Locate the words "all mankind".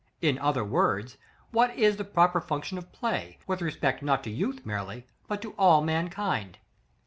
5.59-6.57